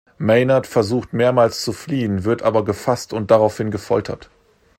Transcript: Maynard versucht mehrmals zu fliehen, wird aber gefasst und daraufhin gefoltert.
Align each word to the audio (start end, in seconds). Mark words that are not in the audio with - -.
Maynard 0.17 0.65
versucht 0.65 1.13
mehrmals 1.13 1.61
zu 1.63 1.73
fliehen, 1.73 2.23
wird 2.23 2.41
aber 2.41 2.65
gefasst 2.65 3.13
und 3.13 3.29
daraufhin 3.29 3.69
gefoltert. 3.69 4.31